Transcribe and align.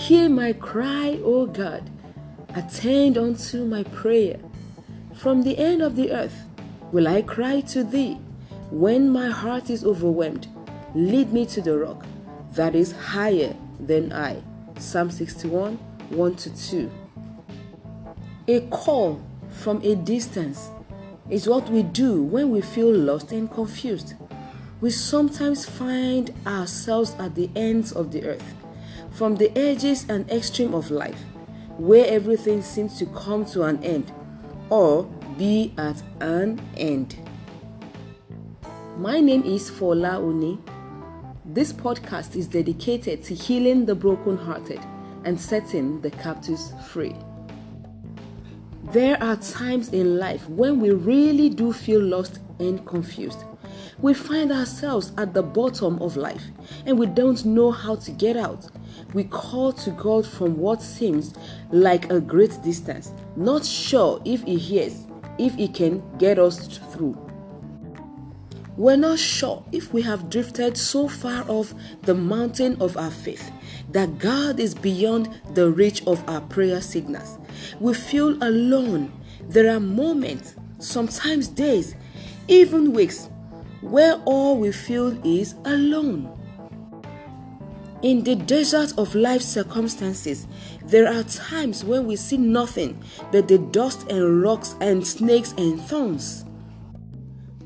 Hear 0.00 0.30
my 0.30 0.54
cry, 0.54 1.20
O 1.22 1.44
God. 1.44 1.90
Attend 2.54 3.18
unto 3.18 3.66
my 3.66 3.84
prayer. 3.84 4.40
From 5.14 5.42
the 5.42 5.58
end 5.58 5.82
of 5.82 5.94
the 5.94 6.10
earth 6.10 6.46
will 6.90 7.06
I 7.06 7.20
cry 7.20 7.60
to 7.72 7.84
thee. 7.84 8.14
When 8.70 9.10
my 9.10 9.28
heart 9.28 9.68
is 9.68 9.84
overwhelmed, 9.84 10.48
lead 10.94 11.34
me 11.34 11.44
to 11.46 11.60
the 11.60 11.76
rock 11.78 12.06
that 12.52 12.74
is 12.74 12.92
higher 12.92 13.54
than 13.78 14.10
I. 14.10 14.42
Psalm 14.78 15.10
61 15.10 15.76
1 16.08 16.34
to 16.36 16.56
2. 16.56 16.90
A 18.48 18.60
call 18.70 19.20
from 19.50 19.82
a 19.82 19.94
distance 19.94 20.70
is 21.28 21.46
what 21.46 21.68
we 21.68 21.82
do 21.82 22.22
when 22.22 22.50
we 22.50 22.62
feel 22.62 22.90
lost 22.90 23.32
and 23.32 23.50
confused. 23.52 24.14
We 24.80 24.90
sometimes 24.90 25.68
find 25.68 26.32
ourselves 26.46 27.14
at 27.18 27.34
the 27.34 27.50
ends 27.54 27.92
of 27.92 28.12
the 28.12 28.24
earth, 28.24 28.54
from 29.10 29.36
the 29.36 29.56
edges 29.58 30.06
and 30.08 30.30
extreme 30.30 30.74
of 30.74 30.90
life, 30.90 31.20
where 31.76 32.06
everything 32.06 32.62
seems 32.62 32.98
to 32.98 33.06
come 33.06 33.44
to 33.46 33.62
an 33.64 33.82
end 33.82 34.12
or 34.70 35.04
be 35.36 35.72
at 35.78 36.02
an 36.20 36.60
end. 36.76 37.16
My 38.98 39.20
name 39.20 39.42
is 39.44 39.70
Fola 39.70 40.20
Uni. 40.20 40.58
This 41.44 41.72
podcast 41.72 42.36
is 42.36 42.46
dedicated 42.46 43.22
to 43.24 43.34
healing 43.34 43.86
the 43.86 43.94
brokenhearted 43.94 44.80
and 45.24 45.40
setting 45.40 46.00
the 46.00 46.10
captives 46.10 46.72
free. 46.88 47.16
There 48.92 49.22
are 49.22 49.36
times 49.36 49.90
in 49.90 50.18
life 50.18 50.48
when 50.48 50.80
we 50.80 50.90
really 50.90 51.48
do 51.48 51.72
feel 51.72 52.00
lost 52.00 52.40
and 52.58 52.84
confused. 52.86 53.44
We 54.02 54.14
find 54.14 54.50
ourselves 54.50 55.12
at 55.18 55.34
the 55.34 55.42
bottom 55.42 56.00
of 56.00 56.16
life 56.16 56.44
and 56.86 56.98
we 56.98 57.06
don't 57.06 57.44
know 57.44 57.70
how 57.70 57.96
to 57.96 58.10
get 58.10 58.36
out. 58.36 58.66
We 59.12 59.24
call 59.24 59.72
to 59.74 59.90
God 59.90 60.26
from 60.26 60.56
what 60.56 60.80
seems 60.80 61.34
like 61.70 62.10
a 62.10 62.20
great 62.20 62.62
distance, 62.62 63.12
not 63.36 63.64
sure 63.64 64.22
if 64.24 64.42
He 64.44 64.56
hears, 64.56 65.06
if 65.38 65.54
He 65.54 65.68
can 65.68 66.02
get 66.18 66.38
us 66.38 66.78
through. 66.92 67.18
We're 68.76 68.96
not 68.96 69.18
sure 69.18 69.62
if 69.72 69.92
we 69.92 70.00
have 70.02 70.30
drifted 70.30 70.76
so 70.78 71.06
far 71.06 71.44
off 71.48 71.74
the 72.02 72.14
mountain 72.14 72.80
of 72.80 72.96
our 72.96 73.10
faith 73.10 73.50
that 73.90 74.18
God 74.18 74.60
is 74.60 74.74
beyond 74.74 75.40
the 75.52 75.70
reach 75.70 76.06
of 76.06 76.26
our 76.28 76.40
prayer 76.40 76.80
signals. 76.80 77.38
We 77.80 77.94
feel 77.94 78.42
alone. 78.42 79.12
There 79.48 79.74
are 79.74 79.80
moments, 79.80 80.54
sometimes 80.78 81.48
days, 81.48 81.94
even 82.48 82.92
weeks, 82.92 83.28
where 83.80 84.14
all 84.24 84.58
we 84.58 84.72
feel 84.72 85.18
is 85.26 85.54
alone. 85.64 86.36
In 88.02 88.24
the 88.24 88.34
desert 88.34 88.94
of 88.96 89.14
life 89.14 89.42
circumstances, 89.42 90.46
there 90.84 91.06
are 91.06 91.22
times 91.24 91.84
when 91.84 92.06
we 92.06 92.16
see 92.16 92.38
nothing 92.38 93.02
but 93.30 93.46
the 93.46 93.58
dust 93.58 94.10
and 94.10 94.42
rocks 94.42 94.74
and 94.80 95.06
snakes 95.06 95.52
and 95.58 95.80
thorns. 95.82 96.46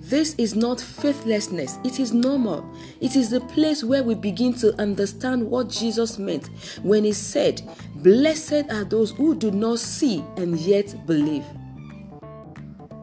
This 0.00 0.34
is 0.36 0.54
not 0.54 0.80
faithlessness, 0.80 1.78
it 1.82 1.98
is 1.98 2.12
normal. 2.12 2.68
It 3.00 3.16
is 3.16 3.30
the 3.30 3.40
place 3.40 3.82
where 3.82 4.02
we 4.02 4.14
begin 4.14 4.52
to 4.54 4.78
understand 4.80 5.48
what 5.48 5.70
Jesus 5.70 6.18
meant 6.18 6.50
when 6.82 7.04
he 7.04 7.12
said, 7.12 7.62
Blessed 7.96 8.70
are 8.70 8.84
those 8.84 9.12
who 9.12 9.34
do 9.34 9.50
not 9.50 9.78
see 9.78 10.22
and 10.36 10.58
yet 10.58 11.06
believe. 11.06 11.46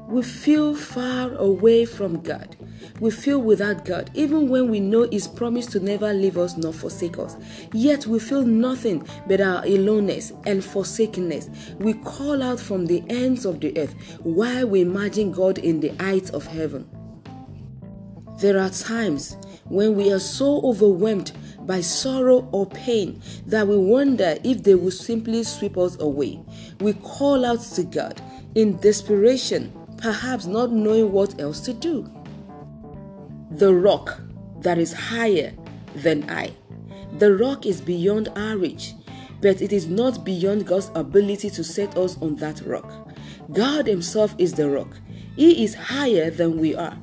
We 0.09 0.21
feel 0.21 0.75
far 0.75 1.33
away 1.35 1.85
from 1.85 2.21
God. 2.21 2.55
We 2.99 3.11
feel 3.11 3.39
without 3.39 3.85
God, 3.85 4.11
even 4.13 4.49
when 4.49 4.69
we 4.69 4.79
know 4.79 5.07
His 5.11 5.27
promise 5.27 5.65
to 5.67 5.79
never 5.79 6.13
leave 6.13 6.37
us 6.37 6.57
nor 6.57 6.73
forsake 6.73 7.17
us. 7.17 7.35
Yet 7.73 8.07
we 8.07 8.19
feel 8.19 8.43
nothing 8.43 9.07
but 9.27 9.41
our 9.41 9.63
aloneness 9.63 10.33
and 10.45 10.63
forsakenness. 10.63 11.49
We 11.79 11.93
call 11.93 12.43
out 12.43 12.59
from 12.59 12.85
the 12.85 13.03
ends 13.09 13.45
of 13.45 13.59
the 13.59 13.77
earth 13.77 13.93
while 14.23 14.67
we 14.67 14.81
imagine 14.81 15.31
God 15.31 15.57
in 15.57 15.79
the 15.79 15.89
heights 15.99 16.29
of 16.31 16.45
heaven. 16.45 16.89
There 18.39 18.59
are 18.59 18.69
times 18.69 19.37
when 19.65 19.95
we 19.95 20.11
are 20.11 20.19
so 20.19 20.61
overwhelmed 20.63 21.31
by 21.67 21.81
sorrow 21.81 22.49
or 22.51 22.65
pain 22.65 23.21
that 23.45 23.67
we 23.67 23.77
wonder 23.77 24.37
if 24.43 24.63
they 24.63 24.75
will 24.75 24.91
simply 24.91 25.43
sweep 25.43 25.77
us 25.77 25.99
away. 25.99 26.41
We 26.79 26.93
call 26.93 27.45
out 27.45 27.61
to 27.75 27.83
God 27.83 28.19
in 28.55 28.77
desperation, 28.77 29.71
perhaps 29.97 30.45
not 30.45 30.71
knowing 30.71 31.11
what 31.11 31.39
else 31.39 31.59
to 31.61 31.73
do. 31.73 32.11
The 33.51 33.73
rock 33.73 34.19
that 34.61 34.77
is 34.77 34.93
higher 34.93 35.53
than 35.95 36.29
I. 36.29 36.53
The 37.17 37.35
rock 37.35 37.65
is 37.65 37.81
beyond 37.81 38.29
our 38.35 38.57
reach, 38.57 38.93
but 39.41 39.61
it 39.61 39.73
is 39.73 39.87
not 39.87 40.23
beyond 40.25 40.65
God's 40.65 40.91
ability 40.95 41.49
to 41.51 41.63
set 41.63 41.97
us 41.97 42.17
on 42.21 42.35
that 42.37 42.61
rock. 42.65 43.09
God 43.51 43.87
Himself 43.87 44.33
is 44.37 44.53
the 44.53 44.69
rock, 44.69 44.97
He 45.35 45.63
is 45.63 45.75
higher 45.75 46.29
than 46.29 46.59
we 46.59 46.75
are 46.75 46.97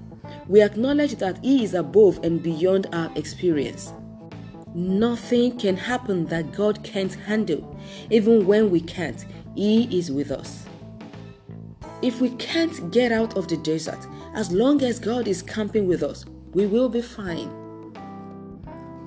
we 0.49 0.63
acknowledge 0.63 1.17
that 1.17 1.39
He 1.45 1.63
is 1.63 1.75
above 1.75 2.25
and 2.25 2.43
beyond 2.43 2.87
our 2.93 3.11
experience. 3.17 3.93
Nothing 4.75 5.59
can 5.59 5.77
happen 5.77 6.27
that 6.27 6.53
God 6.53 6.83
can't 6.83 7.15
handle. 7.15 7.79
Even 8.11 8.47
when 8.47 8.71
we 8.71 8.81
can't, 8.81 9.25
He 9.55 9.85
is 9.97 10.11
with 10.11 10.31
us. 10.31 10.65
If 12.01 12.21
we 12.21 12.31
can't 12.31 12.91
get 12.91 13.13
out 13.13 13.37
of 13.37 13.49
the 13.49 13.57
desert, 13.59 13.99
as 14.35 14.51
long 14.51 14.83
as 14.83 14.99
God 14.99 15.29
is 15.29 15.43
camping 15.43 15.87
with 15.87 16.03
us, 16.03 16.25
we 16.53 16.67
will 16.67 16.89
be 16.89 17.03
fine. 17.03 17.51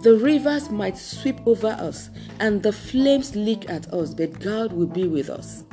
The 0.01 0.15
rivers 0.15 0.71
might 0.71 0.97
sweep 0.97 1.39
over 1.45 1.67
us 1.67 2.09
and 2.39 2.63
the 2.63 2.73
flames 2.73 3.35
lick 3.35 3.69
at 3.69 3.93
us, 3.93 4.13
but 4.13 4.39
God 4.39 4.73
will 4.73 4.87
be 4.87 5.07
with 5.07 5.29
us. 5.29 5.63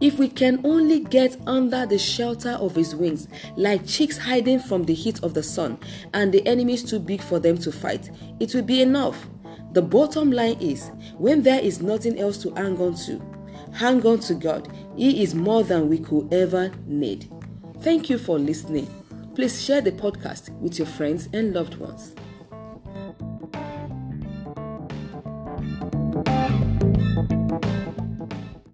If 0.00 0.18
we 0.18 0.28
can 0.28 0.64
only 0.64 1.00
get 1.00 1.36
under 1.46 1.84
the 1.84 1.98
shelter 1.98 2.52
of 2.52 2.74
his 2.74 2.96
wings, 2.96 3.28
like 3.56 3.86
chicks 3.86 4.16
hiding 4.16 4.58
from 4.58 4.84
the 4.84 4.94
heat 4.94 5.22
of 5.22 5.34
the 5.34 5.42
sun, 5.42 5.78
and 6.14 6.32
the 6.32 6.44
enemy 6.46 6.72
is 6.72 6.82
too 6.82 6.98
big 6.98 7.20
for 7.20 7.38
them 7.38 7.58
to 7.58 7.70
fight, 7.70 8.10
it 8.40 8.54
will 8.54 8.62
be 8.62 8.80
enough. 8.80 9.28
The 9.72 9.82
bottom 9.82 10.32
line 10.32 10.56
is 10.58 10.90
when 11.18 11.42
there 11.42 11.60
is 11.60 11.82
nothing 11.82 12.18
else 12.18 12.38
to 12.38 12.50
hang 12.54 12.78
on 12.78 12.94
to, 13.06 13.20
hang 13.74 14.04
on 14.04 14.20
to 14.20 14.34
God. 14.34 14.72
He 14.96 15.22
is 15.22 15.34
more 15.34 15.62
than 15.62 15.88
we 15.88 15.98
could 15.98 16.32
ever 16.32 16.72
need. 16.86 17.30
Thank 17.82 18.08
you 18.08 18.18
for 18.18 18.38
listening. 18.38 18.99
Please 19.34 19.62
share 19.62 19.80
the 19.80 19.92
podcast 19.92 20.50
with 20.60 20.78
your 20.78 20.86
friends 20.86 21.28
and 21.32 21.54
loved 21.54 21.76
ones. 21.76 22.14